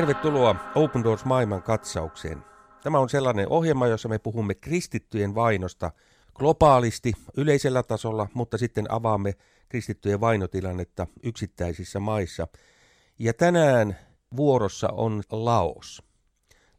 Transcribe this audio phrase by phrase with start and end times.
[0.00, 2.44] Tervetuloa Open Doors maailman katsaukseen.
[2.82, 5.92] Tämä on sellainen ohjelma, jossa me puhumme kristittyjen vainosta
[6.34, 9.34] globaalisti, yleisellä tasolla, mutta sitten avaamme
[9.68, 12.48] kristittyjen vainotilannetta yksittäisissä maissa.
[13.18, 13.96] Ja tänään
[14.36, 16.02] vuorossa on Laos.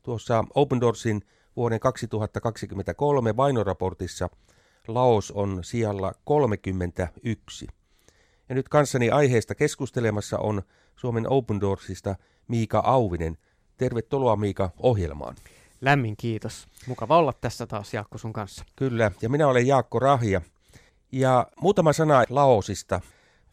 [0.03, 1.21] Tuossa Open Doorsin
[1.55, 4.29] vuoden 2023 vainoraportissa
[4.88, 7.67] Laos on sijalla 31.
[8.49, 10.61] Ja nyt kanssani aiheesta keskustelemassa on
[10.95, 12.16] Suomen Open Doorsista
[12.51, 13.37] Miika Auvinen.
[13.77, 15.35] Tervetuloa Miika ohjelmaan.
[15.81, 16.67] Lämmin kiitos.
[16.87, 18.65] Mukava olla tässä taas Jaakko sun kanssa.
[18.75, 20.41] Kyllä, ja minä olen Jaakko Rahja.
[21.11, 23.01] Ja muutama sana Laosista.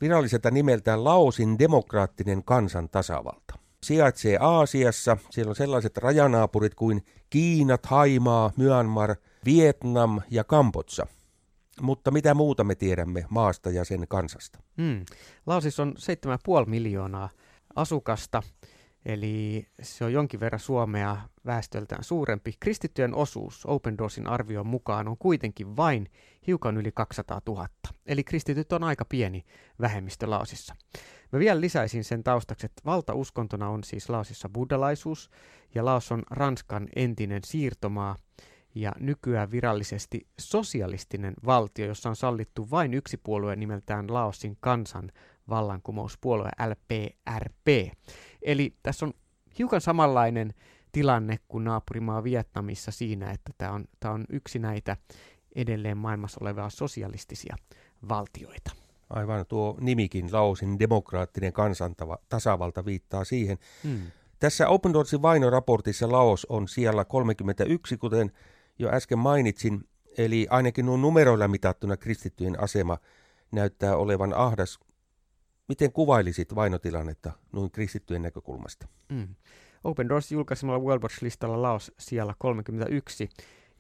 [0.00, 3.58] Viralliselta nimeltään Laosin demokraattinen kansan tasavalta.
[3.82, 5.16] Sijaitsee Aasiassa.
[5.30, 11.06] Siellä on sellaiset rajanaapurit kuin Kiina, Haimaa, Myanmar, Vietnam ja Kambodsa.
[11.80, 14.58] Mutta mitä muuta me tiedämme maasta ja sen kansasta?
[14.82, 15.04] Hmm.
[15.46, 15.94] Laosissa on
[16.60, 17.28] 7,5 miljoonaa
[17.76, 18.42] asukasta,
[19.04, 22.54] eli se on jonkin verran Suomea väestöltään suurempi.
[22.60, 26.10] Kristittyjen osuus Open Doorsin arvion mukaan on kuitenkin vain
[26.46, 27.68] hiukan yli 200 000,
[28.06, 29.44] eli kristityt on aika pieni
[29.80, 30.76] vähemmistö Laosissa.
[31.32, 35.30] Mä vielä lisäisin sen taustaksi, että valtauskontona on siis Laosissa buddhalaisuus,
[35.74, 38.16] ja Laos on Ranskan entinen siirtomaa,
[38.74, 45.12] ja nykyään virallisesti sosialistinen valtio, jossa on sallittu vain yksi puolue nimeltään Laosin kansan
[45.48, 47.94] vallankumouspuolue LPRP.
[48.42, 49.12] Eli tässä on
[49.58, 50.54] hiukan samanlainen
[50.92, 54.96] tilanne kuin naapurimaa Vietnamissa siinä, että tämä on, tämä on yksi näitä
[55.54, 57.56] edelleen maailmassa olevia sosialistisia
[58.08, 58.70] valtioita.
[59.10, 63.58] Aivan tuo nimikin, Laosin demokraattinen kansantava tasavalta viittaa siihen.
[63.84, 64.00] Hmm.
[64.38, 68.32] Tässä Open Doorsin vainoraportissa Laos on siellä 31, kuten
[68.78, 72.98] jo äsken mainitsin, eli ainakin nuo numeroilla mitattuna kristittyjen asema
[73.52, 74.80] näyttää olevan ahdas.
[75.68, 78.88] Miten kuvailisit vainotilannetta noin kristittyjen näkökulmasta?
[79.08, 79.34] Mm.
[79.84, 83.28] Open Doors julkaisemalla World Watch-listalla Laos siellä 31,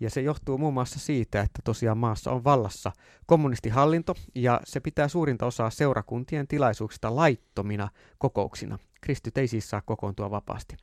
[0.00, 2.92] ja se johtuu muun muassa siitä, että tosiaan maassa on vallassa
[3.26, 7.88] kommunistihallinto, ja se pitää suurinta osaa seurakuntien tilaisuuksista laittomina
[8.18, 8.78] kokouksina.
[9.00, 10.76] Kristyt ei siis saa kokoontua vapaasti.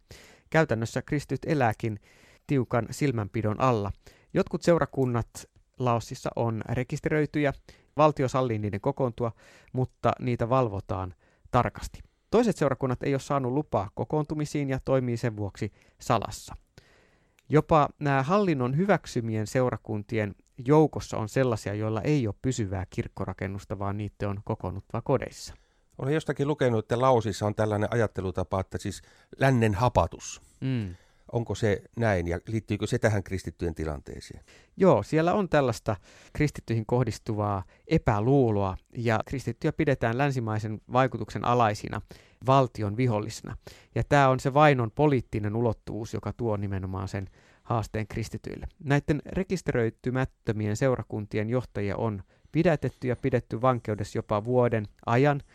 [0.49, 1.99] Käytännössä kristyt elääkin
[2.47, 3.91] tiukan silmänpidon alla.
[4.33, 5.49] Jotkut seurakunnat
[5.79, 7.53] Laosissa on rekisteröityjä,
[7.97, 9.31] valtio sallii niiden kokoontua,
[9.73, 11.13] mutta niitä valvotaan
[11.51, 11.99] tarkasti.
[12.31, 16.55] Toiset seurakunnat ei ole saanut lupaa kokoontumisiin ja toimii sen vuoksi salassa.
[17.49, 20.35] Jopa nämä hallinnon hyväksymien seurakuntien
[20.65, 25.53] joukossa on sellaisia, joilla ei ole pysyvää kirkkorakennusta, vaan niitä on kokoonnuttava kodeissa.
[25.97, 29.01] Olen jostakin lukenut, että Laosissa on tällainen ajattelutapa, että siis
[29.39, 30.41] lännen hapatus.
[30.61, 30.95] Mm.
[31.31, 34.43] Onko se näin ja liittyykö se tähän kristittyjen tilanteeseen?
[34.77, 35.95] Joo, siellä on tällaista
[36.33, 42.01] kristittyihin kohdistuvaa epäluuloa ja kristittyjä pidetään länsimaisen vaikutuksen alaisina
[42.45, 43.57] valtion vihollisena.
[43.95, 47.29] Ja tämä on se vainon poliittinen ulottuvuus, joka tuo nimenomaan sen
[47.63, 48.67] haasteen kristityille.
[48.83, 55.41] Näiden rekisteröitymättömien seurakuntien johtajia on pidätetty ja pidetty vankeudessa jopa vuoden ajan–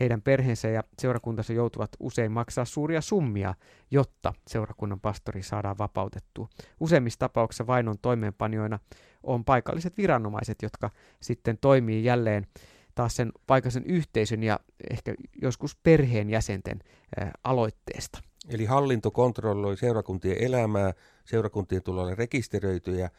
[0.00, 3.54] heidän perheensä ja seurakuntansa joutuvat usein maksaa suuria summia,
[3.90, 6.48] jotta seurakunnan pastori saadaan vapautettua.
[6.80, 8.78] Useimmissa tapauksissa vainon toimeenpanijoina
[9.22, 10.90] on paikalliset viranomaiset, jotka
[11.20, 12.46] sitten toimii jälleen
[12.94, 14.60] taas sen paikallisen yhteisön ja
[14.90, 16.78] ehkä joskus perheen jäsenten
[17.44, 18.18] aloitteesta.
[18.48, 20.92] Eli hallinto kontrolloi seurakuntien elämää,
[21.24, 23.10] seurakuntien tulee rekisteröityjä.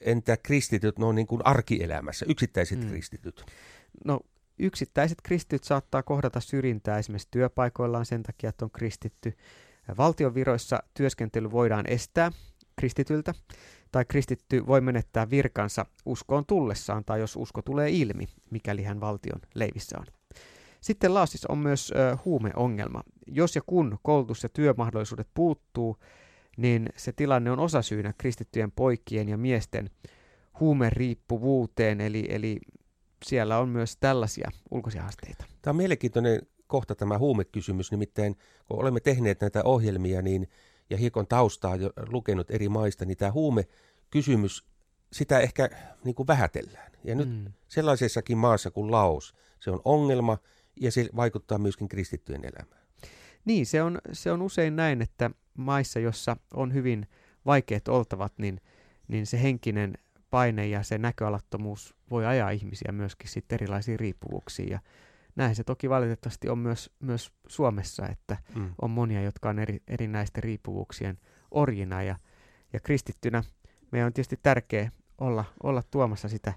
[0.00, 2.88] Entä kristityt, no niin kuin arkielämässä, yksittäiset mm.
[2.88, 3.44] kristityt?
[4.04, 4.20] No
[4.62, 9.36] Yksittäiset kristityt saattaa kohdata syrjintää esimerkiksi työpaikoillaan sen takia, että on kristitty.
[9.98, 12.32] Valtion viroissa työskentely voidaan estää
[12.76, 13.34] kristityltä,
[13.92, 19.40] tai kristitty voi menettää virkansa uskoon tullessaan, tai jos usko tulee ilmi, mikäli hän valtion
[19.54, 20.06] leivissä on.
[20.80, 21.92] Sitten Laasissa on myös
[22.24, 23.02] huumeongelma.
[23.26, 25.96] Jos ja kun koulutus- ja työmahdollisuudet puuttuu,
[26.56, 29.90] niin se tilanne on osasyynä kristittyjen poikien ja miesten
[30.60, 32.58] huumeriippuvuuteen, eli, eli
[33.24, 35.44] siellä on myös tällaisia ulkoisia haasteita.
[35.62, 38.36] Tämä on mielenkiintoinen kohta tämä huumekysymys, nimittäin
[38.68, 40.48] kun olemme tehneet näitä ohjelmia niin,
[40.90, 44.64] ja hiekon taustaa jo lukenut eri maista, niin tämä huumekysymys,
[45.12, 45.70] sitä ehkä
[46.04, 46.92] niin kuin vähätellään.
[47.04, 47.52] Ja nyt mm.
[47.68, 50.38] sellaisessakin maassa kuin Laos, se on ongelma
[50.80, 52.80] ja se vaikuttaa myöskin kristittyjen elämään.
[53.44, 57.06] Niin, se on, se on usein näin, että maissa, jossa on hyvin
[57.46, 58.60] vaikeat oltavat, niin,
[59.08, 59.94] niin se henkinen
[60.30, 64.68] paine ja se näköalattomuus voi ajaa ihmisiä myöskin sitten erilaisiin riippuvuuksiin.
[64.68, 64.80] Ja
[65.36, 68.74] näin se toki valitettavasti on myös, myös Suomessa, että mm.
[68.82, 71.18] on monia, jotka on eri, erinäisten riippuvuuksien
[71.50, 72.02] orjina.
[72.02, 72.16] Ja,
[72.72, 73.42] ja kristittynä
[73.92, 76.52] meidän on tietysti tärkeää olla, olla tuomassa sitä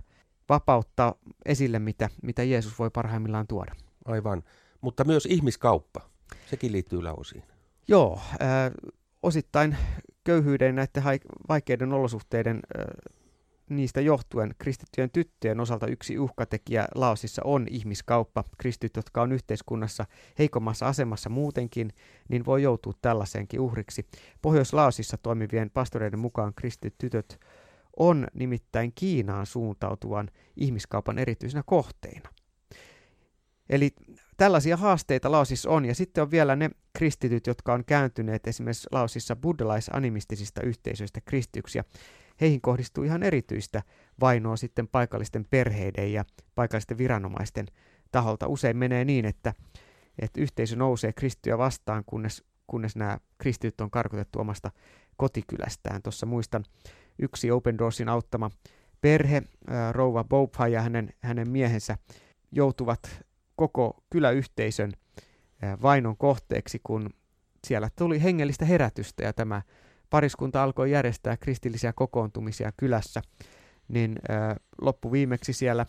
[0.50, 1.16] vapautta
[1.46, 3.76] esille, mitä, mitä Jeesus voi parhaimmillaan tuoda.
[4.06, 4.44] Aivan,
[4.82, 6.02] mutta myös ihmiskauppa,
[6.46, 7.44] sekin liittyy lausiin.
[7.88, 8.72] Joo, äh,
[9.24, 9.78] osittain
[10.24, 11.04] köyhyyden näiden
[11.50, 12.86] vaikeiden olosuhteiden äh,
[14.04, 18.44] johtuen kristittyjen tyttöjen osalta yksi uhkatekijä Laosissa on ihmiskauppa.
[18.58, 20.06] Kristityt, jotka on yhteiskunnassa
[20.40, 21.94] heikommassa asemassa muutenkin,
[22.30, 24.06] niin voi joutua tällaiseenkin uhriksi.
[24.42, 27.40] Pohjois-Laosissa toimivien pastoreiden mukaan kristityt tytöt
[27.98, 32.30] on nimittäin Kiinaan suuntautuvan ihmiskaupan erityisenä kohteina.
[33.70, 33.92] Eli
[34.38, 39.36] tällaisia haasteita Laosissa on, ja sitten on vielä ne kristityt, jotka on kääntyneet esimerkiksi Laosissa
[39.36, 41.84] buddhalais-animistisista yhteisöistä kristyksiä.
[42.42, 43.84] Heihin kohdistuu ihan erityistä
[44.20, 46.26] vainoa sitten paikallisten perheiden ja
[46.56, 47.66] paikallisten viranomaisten
[48.12, 48.48] taholta.
[48.48, 49.54] Usein menee niin, että,
[50.20, 54.72] että yhteisö nousee kristittyjä vastaan, kunnes, kunnes nämä kristityt on karkotettu omasta
[55.18, 56.02] kotikylästään.
[56.02, 56.64] Tuossa muistan
[57.20, 58.50] yksi Open Doorsin auttama
[59.02, 59.44] perhe,
[59.92, 61.98] rouva Bopha ja hänen, hänen miehensä
[62.52, 63.24] joutuvat
[63.56, 64.94] koko kyläyhteisön
[65.82, 67.10] vainon kohteeksi, kun
[67.68, 69.62] siellä tuli hengellistä herätystä ja tämä
[70.14, 73.22] pariskunta alkoi järjestää kristillisiä kokoontumisia kylässä,
[73.88, 74.20] niin
[74.82, 75.86] loppuviimeksi siellä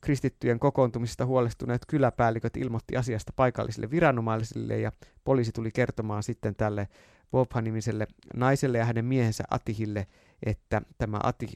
[0.00, 4.92] kristittyjen kokoontumisesta huolestuneet kyläpäälliköt ilmoitti asiasta paikallisille viranomaisille ja
[5.24, 6.88] poliisi tuli kertomaan sitten tälle
[7.30, 10.06] Bobha-nimiselle naiselle ja hänen miehensä Atihille,
[10.46, 11.46] että tämä Ati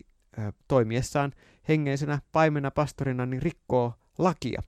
[0.69, 1.33] toimiessaan
[1.69, 4.63] hengeisenä paimena pastorina niin rikkoo lakia.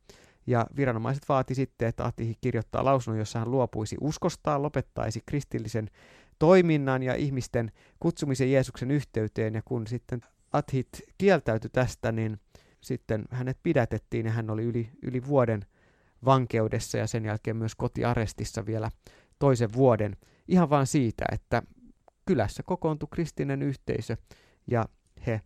[0.46, 5.90] Ja viranomaiset vaati sitten, että Ati kirjoittaa lausunnon, jossa hän luopuisi uskostaan, lopettaisi kristillisen
[6.38, 9.54] toiminnan ja ihmisten kutsumisen Jeesuksen yhteyteen.
[9.54, 10.20] Ja kun sitten
[10.52, 10.88] Athit
[11.18, 12.40] kieltäytyi tästä, niin
[12.80, 15.66] sitten hänet pidätettiin ja hän oli yli, yli vuoden
[16.24, 18.90] vankeudessa ja sen jälkeen myös kotiarestissa vielä
[19.38, 20.16] toisen vuoden.
[20.48, 21.62] Ihan vain siitä, että
[22.26, 24.16] kylässä kokoontui kristinen yhteisö
[24.66, 24.88] ja
[25.26, 25.40] he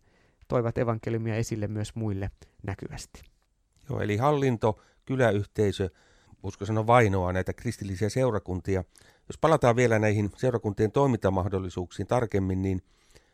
[0.47, 2.31] toivat evankeliumia esille myös muille
[2.63, 3.21] näkyvästi.
[3.89, 5.89] Joo, eli hallinto, kyläyhteisö,
[6.43, 8.83] usko sanoa vainoa näitä kristillisiä seurakuntia.
[9.29, 12.81] Jos palataan vielä näihin seurakuntien toimintamahdollisuuksiin tarkemmin, niin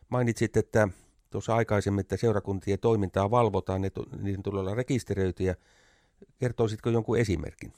[0.08, 0.88] mainitsit, että
[1.30, 3.90] tuossa aikaisemmin, että seurakuntien toimintaa valvotaan, ne
[4.20, 5.54] niiden tulee olla rekisteröityjä.
[6.38, 7.72] Kertoisitko jonkun esimerkin?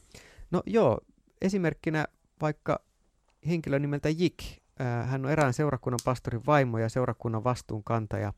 [0.51, 1.01] No joo,
[1.41, 2.07] esimerkkinä
[2.41, 2.81] vaikka
[3.47, 4.39] henkilö nimeltä Jik.
[5.05, 8.33] Hän on erään seurakunnan pastorin vaimo ja seurakunnan vastuunkantaja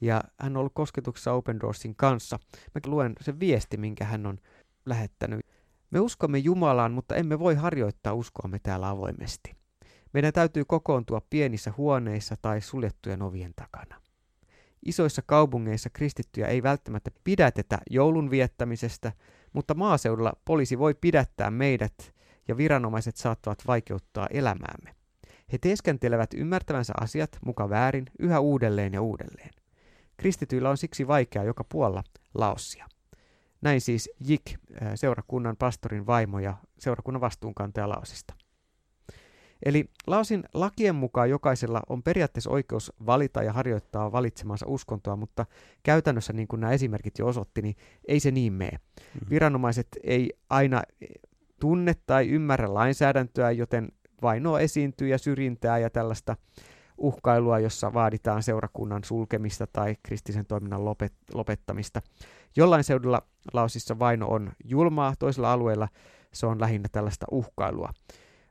[0.00, 2.38] ja hän on ollut kosketuksessa Open Doorsin kanssa.
[2.74, 4.38] Mä luen sen viesti, minkä hän on
[4.86, 5.46] lähettänyt.
[5.90, 9.56] Me uskomme Jumalaan, mutta emme voi harjoittaa uskoamme täällä avoimesti.
[10.12, 14.00] Meidän täytyy kokoontua pienissä huoneissa tai suljettujen ovien takana.
[14.86, 19.12] Isoissa kaupungeissa kristittyjä ei välttämättä pidätetä joulun viettämisestä,
[19.52, 22.14] mutta maaseudulla poliisi voi pidättää meidät
[22.48, 24.94] ja viranomaiset saattavat vaikeuttaa elämäämme.
[25.52, 29.50] He teeskentelevät ymmärtävänsä asiat muka väärin yhä uudelleen ja uudelleen.
[30.16, 32.02] Kristityillä on siksi vaikeaa joka puolella
[32.34, 32.88] Laossia.
[33.62, 34.42] Näin siis Jik,
[34.94, 38.34] seurakunnan pastorin vaimo ja seurakunnan vastuunkantaja Laosista.
[39.64, 45.46] Eli Laosin lakien mukaan jokaisella on periaatteessa oikeus valita ja harjoittaa valitsemansa uskontoa, mutta
[45.82, 47.76] käytännössä, niin kuin nämä esimerkit jo osoitti, niin
[48.08, 48.78] ei se niin mene.
[48.78, 49.30] Mm-hmm.
[49.30, 50.82] Viranomaiset ei aina
[51.60, 53.88] tunne tai ymmärrä lainsäädäntöä, joten
[54.22, 56.36] vainoa esiintyy ja syrjintää ja tällaista
[56.98, 62.02] uhkailua, jossa vaaditaan seurakunnan sulkemista tai kristisen toiminnan lopet- lopettamista.
[62.56, 65.88] Jollain seudulla Laosissa vaino on julmaa, toisella alueella
[66.32, 67.92] se on lähinnä tällaista uhkailua.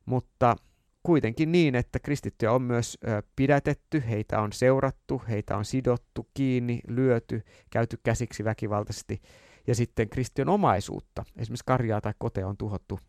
[0.05, 0.55] Mutta
[1.03, 2.98] kuitenkin niin, että kristittyjä on myös
[3.36, 9.22] pidätetty, heitä on seurattu, heitä on sidottu kiinni, lyöty, käyty käsiksi väkivaltaisesti
[9.67, 13.00] ja sitten kristion omaisuutta, esimerkiksi karjaa tai koteja on tuhottu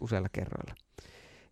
[0.00, 0.74] useilla kerroilla.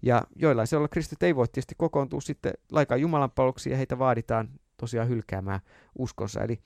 [0.02, 3.30] Ja joillain sellaisilla kristit ei voi tietysti kokoontua sitten laikaan Jumalan
[3.70, 5.60] ja heitä vaaditaan tosiaan hylkäämään
[5.98, 6.40] uskonsa.
[6.42, 6.58] Eli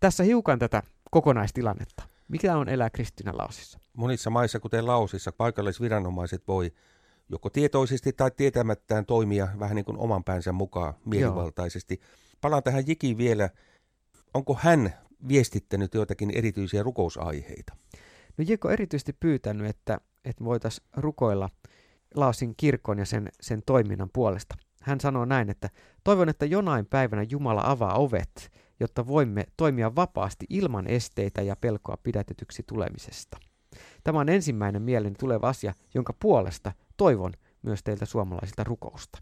[0.00, 2.02] tässä hiukan tätä kokonaistilannetta.
[2.28, 3.78] Mikä on elää kristinä Laosissa?
[3.92, 6.72] Monissa maissa, kuten Laosissa, paikallisviranomaiset voi
[7.28, 11.98] joko tietoisesti tai tietämättään toimia vähän niin kuin oman päänsä mukaan mielivaltaisesti.
[12.00, 12.10] Joo.
[12.40, 13.50] Palaan tähän Jikiin vielä.
[14.34, 14.94] Onko hän
[15.28, 17.76] viestittänyt joitakin erityisiä rukousaiheita?
[18.38, 21.50] No Jeko erityisesti pyytänyt, että, että voitaisiin rukoilla
[22.14, 24.54] Laosin kirkon ja sen, sen toiminnan puolesta.
[24.82, 25.70] Hän sanoo näin, että
[26.04, 31.96] toivon, että jonain päivänä Jumala avaa ovet, jotta voimme toimia vapaasti ilman esteitä ja pelkoa
[32.02, 33.38] pidätetyksi tulemisesta.
[34.04, 37.32] Tämä on ensimmäinen mielen tuleva asia, jonka puolesta toivon
[37.62, 39.18] myös teiltä suomalaisilta rukousta.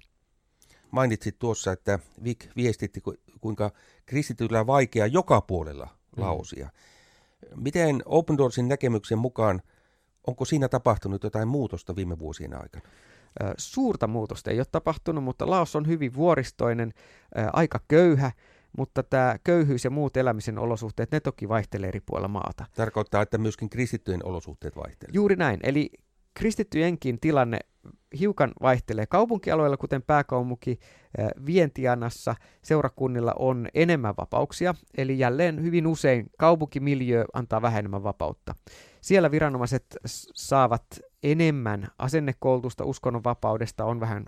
[0.91, 3.03] Mainitsit tuossa, että Vik viestitti,
[3.41, 3.71] kuinka
[4.07, 6.65] kristityllä on vaikea joka puolella lausia.
[6.67, 7.63] Mm.
[7.63, 9.63] Miten Open Doorsin näkemyksen mukaan,
[10.27, 12.85] onko siinä tapahtunut jotain muutosta viime vuosien aikana?
[13.59, 16.93] Suurta muutosta ei ole tapahtunut, mutta Laos on hyvin vuoristoinen,
[17.53, 18.33] aika köyhä,
[18.79, 22.65] mutta tämä köyhyys ja muut elämisen olosuhteet, ne toki vaihtelee eri puolilla maata.
[22.75, 25.15] Tarkoittaa, että myöskin kristittyjen olosuhteet vaihtelevat.
[25.15, 25.91] Juuri näin, eli
[26.35, 27.59] kristittyjenkin tilanne
[28.19, 30.79] hiukan vaihtelee kaupunkialueilla, kuten pääkaupunki
[31.47, 32.35] Vientianassa.
[32.63, 38.55] Seurakunnilla on enemmän vapauksia, eli jälleen hyvin usein kaupunkimiljö antaa vähemmän vapautta.
[39.01, 39.85] Siellä viranomaiset
[40.35, 40.85] saavat
[41.23, 44.25] enemmän asennekoulutusta uskonnonvapaudesta, on vähän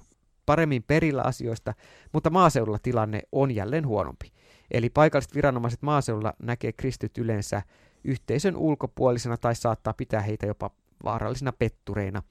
[0.47, 1.75] paremmin perillä asioista,
[2.13, 4.33] mutta maaseudulla tilanne on jälleen huonompi.
[4.71, 7.63] Eli paikalliset viranomaiset maaseudulla näkee kristit yleensä
[8.05, 10.71] yhteisön ulkopuolisena tai saattaa pitää heitä jopa
[11.05, 12.23] vaarallisina pettureina.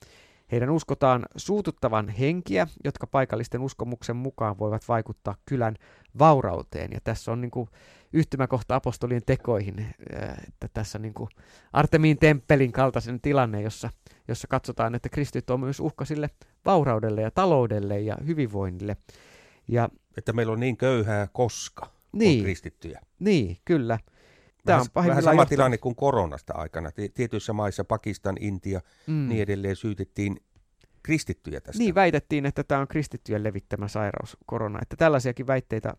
[0.56, 5.76] Heidän uskotaan suututtavan henkiä, jotka paikallisten uskomuksen mukaan voivat vaikuttaa kylän
[6.20, 6.92] vaurauteen.
[6.94, 7.70] Ja tässä on niin kuin
[8.14, 9.86] yhtymäkohta apostolien tekoihin,
[10.48, 11.30] että tässä niin kuin
[11.74, 13.90] Artemiin temppelin kaltaisen tilanne, jossa,
[14.28, 16.30] jossa katsotaan, että kristit on myös uhka sille
[16.66, 18.98] vauraudelle ja taloudelle ja hyvinvoinnille.
[19.68, 23.02] Ja, että meillä on niin köyhää koska niin, on kristittyjä.
[23.20, 24.00] Niin, kyllä.
[24.66, 25.50] Tämä on vähän sama johtanut.
[25.50, 26.90] tilanne kuin koronasta aikana.
[27.14, 29.28] Tietyissä maissa, Pakistan, Intia, mm.
[29.28, 30.38] niin edelleen syytettiin
[31.04, 31.80] kristittyjä tästä.
[31.80, 34.80] Niin, väitettiin, että tämä on kristittyjen levittämä sairaus, korona.
[34.82, 35.94] Että tällaisiakin väitteitä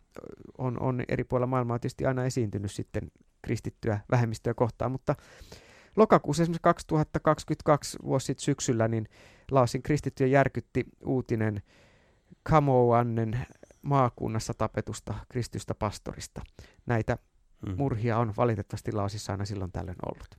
[0.58, 3.10] on, on eri puolilla maailmaa tietysti aina esiintynyt sitten
[3.42, 5.14] kristittyä vähemmistöä kohtaan, mutta
[5.96, 9.08] lokakuussa esimerkiksi 2022 vuosi sitten syksyllä, niin
[9.50, 11.62] Laosin kristittyjä järkytti uutinen
[12.42, 13.46] Kamouannen
[13.82, 16.42] maakunnassa tapetusta kristystä pastorista.
[16.86, 17.18] Näitä
[17.66, 17.74] mm.
[17.76, 20.36] murhia on valitettavasti Laosissa aina silloin tällöin ollut.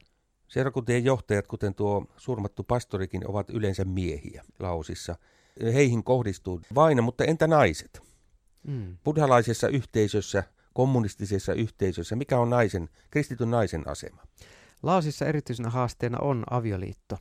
[0.47, 5.15] Seurakuntien johtajat, kuten tuo surmattu pastorikin, ovat yleensä miehiä Laosissa.
[5.63, 8.01] Heihin kohdistuu vaino, mutta entä naiset?
[8.67, 8.97] Mm.
[9.03, 10.43] Buddhalaisessa yhteisössä,
[10.73, 14.21] kommunistisessa yhteisössä, mikä on naisen, kristityn naisen asema?
[14.83, 17.17] Laosissa erityisenä haasteena on avioliitto.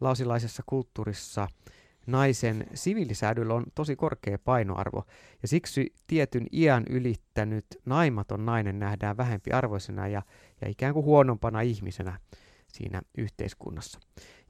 [0.00, 1.48] Laosilaisessa kulttuurissa
[2.06, 5.04] naisen siviilisäädyllä on tosi korkea painoarvo,
[5.42, 10.22] ja siksi tietyn iän ylittänyt naimaton nainen nähdään vähempi arvoisena ja,
[10.60, 12.18] ja ikään kuin huonompana ihmisenä
[12.72, 14.00] siinä yhteiskunnassa.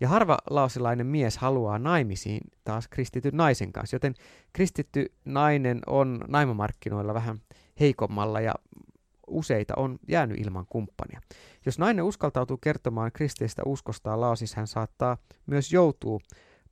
[0.01, 4.15] Ja harva laosilainen mies haluaa naimisiin taas kristityn naisen kanssa, joten
[4.53, 7.39] kristitty nainen on naimamarkkinoilla vähän
[7.81, 8.55] heikommalla ja
[9.27, 11.21] useita on jäänyt ilman kumppania.
[11.67, 16.19] Jos nainen uskaltautuu kertomaan kristeistä uskostaan laosissa, hän saattaa myös joutua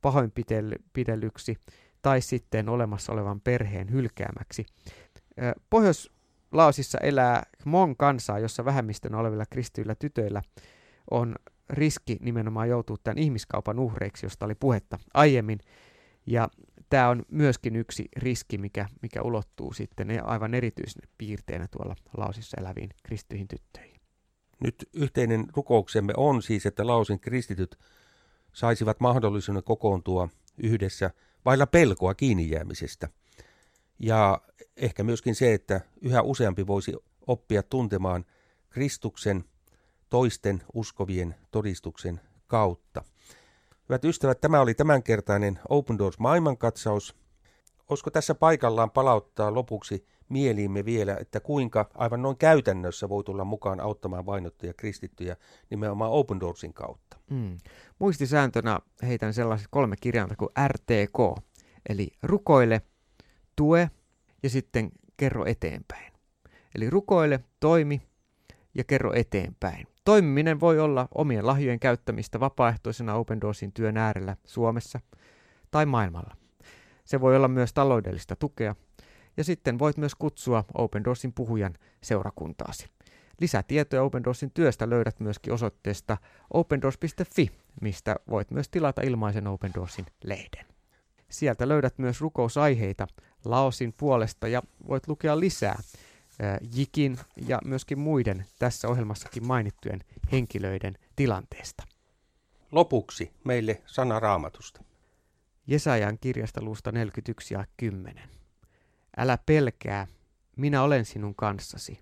[0.01, 1.55] pahoinpidellyksi
[2.01, 4.65] tai sitten olemassa olevan perheen hylkäämäksi.
[5.69, 10.41] Pohjois-Laosissa elää Mon kansaa, jossa vähemmistön olevilla kristyillä tytöillä
[11.11, 11.35] on
[11.69, 15.59] riski nimenomaan joutua tämän ihmiskaupan uhreiksi, josta oli puhetta aiemmin.
[16.25, 16.47] Ja
[16.89, 22.89] tämä on myöskin yksi riski, mikä, mikä ulottuu sitten aivan erityisenä piirteenä tuolla Laosissa eläviin
[23.03, 23.99] kristyihin tyttöihin.
[24.63, 27.79] Nyt yhteinen rukouksemme on siis, että Laosin kristityt
[28.53, 31.11] saisivat mahdollisuuden kokoontua yhdessä
[31.45, 33.09] vailla pelkoa kiinni jäämisestä.
[33.99, 34.41] Ja
[34.77, 36.93] ehkä myöskin se, että yhä useampi voisi
[37.27, 38.25] oppia tuntemaan
[38.69, 39.43] Kristuksen
[40.09, 43.03] toisten uskovien todistuksen kautta.
[43.89, 47.15] Hyvät ystävät, tämä oli tämänkertainen Open Doors maailmankatsaus.
[47.89, 53.79] Olisiko tässä paikallaan palauttaa lopuksi mieliimme vielä, että kuinka aivan noin käytännössä voi tulla mukaan
[53.79, 55.35] auttamaan vainottuja kristittyjä
[55.69, 57.17] nimenomaan Open Doorsin kautta?
[57.29, 57.57] Mm.
[57.99, 61.43] Muistisääntönä heitän sellaiset kolme kirjainta kuin RTK,
[61.89, 62.81] eli rukoile,
[63.55, 63.89] tue
[64.43, 66.13] ja sitten kerro eteenpäin.
[66.75, 68.01] Eli rukoile, toimi
[68.73, 69.87] ja kerro eteenpäin.
[70.05, 74.99] Toimiminen voi olla omien lahjojen käyttämistä vapaaehtoisena Open Doorsin työn äärellä Suomessa
[75.71, 76.35] tai maailmalla.
[77.05, 78.75] Se voi olla myös taloudellista tukea,
[79.37, 82.87] ja sitten voit myös kutsua Open Doorsin puhujan seurakuntaasi.
[83.41, 86.17] Lisätietoja Open Doorsin työstä löydät myöskin osoitteesta
[86.53, 90.65] opendoors.fi, mistä voit myös tilata ilmaisen Open Doorsin lehden.
[91.29, 93.07] Sieltä löydät myös rukousaiheita
[93.45, 95.79] Laosin puolesta ja voit lukea lisää
[96.75, 97.17] Jikin
[97.47, 101.83] ja myöskin muiden tässä ohjelmassakin mainittujen henkilöiden tilanteesta.
[102.71, 104.83] Lopuksi meille sana raamatusta.
[105.67, 108.38] Jesajan kirjasta luusta 41 ja 10.
[109.21, 110.07] Älä pelkää,
[110.55, 111.99] minä olen sinun kanssasi.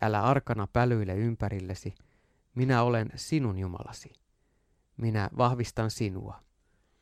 [0.00, 1.94] Älä arkana pälyile ympärillesi,
[2.54, 4.12] minä olen sinun Jumalasi.
[4.96, 6.40] Minä vahvistan sinua.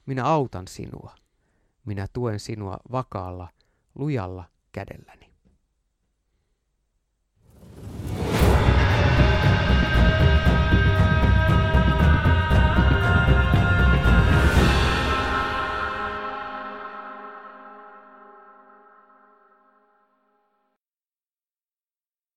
[0.06, 1.14] Minä autan sinua.
[1.84, 3.48] Minä tuen sinua vakaalla,
[3.94, 5.31] lujalla kädelläni.